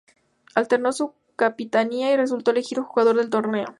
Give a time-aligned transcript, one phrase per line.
[0.55, 3.69] Alternó su capitanía y resultó elegido Jugador del torneo.